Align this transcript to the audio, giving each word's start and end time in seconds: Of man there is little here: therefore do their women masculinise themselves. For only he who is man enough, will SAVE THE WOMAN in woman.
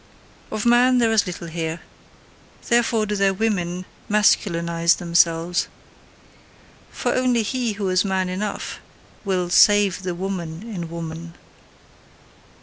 Of 0.49 0.65
man 0.65 0.97
there 0.97 1.11
is 1.11 1.27
little 1.27 1.45
here: 1.47 1.79
therefore 2.69 3.05
do 3.05 3.15
their 3.15 3.35
women 3.35 3.85
masculinise 4.09 4.95
themselves. 4.97 5.67
For 6.89 7.13
only 7.13 7.43
he 7.43 7.73
who 7.73 7.87
is 7.89 8.03
man 8.03 8.27
enough, 8.27 8.79
will 9.23 9.51
SAVE 9.51 10.01
THE 10.01 10.15
WOMAN 10.15 10.63
in 10.63 10.89
woman. 10.89 11.35